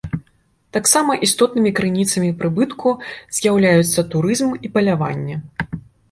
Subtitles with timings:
[0.75, 2.93] Таксама істотнымі крыніцамі прыбытку
[3.39, 5.35] з'яўляюцца турызм і паляванне.